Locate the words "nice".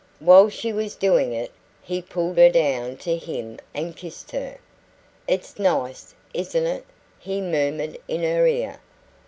5.59-6.15